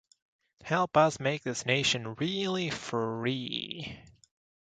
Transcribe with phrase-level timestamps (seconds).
[0.63, 3.99] Help us make this nation really free.